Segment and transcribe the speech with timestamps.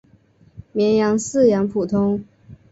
[0.73, 2.25] 绵羊饲养普通。